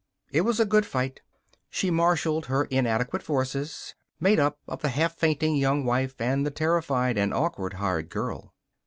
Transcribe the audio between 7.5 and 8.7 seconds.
hired girl.